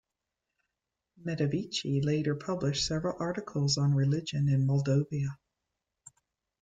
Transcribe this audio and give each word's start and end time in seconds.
Mateevici 1.23 2.03
later 2.03 2.33
published 2.33 2.87
several 2.87 3.15
articles 3.21 3.77
on 3.77 3.93
religion 3.93 4.49
in 4.49 4.65
Moldavia. 4.65 5.37